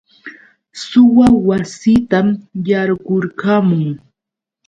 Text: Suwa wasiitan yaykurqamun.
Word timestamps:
Suwa 0.83 1.27
wasiitan 1.47 2.27
yaykurqamun. 2.69 3.83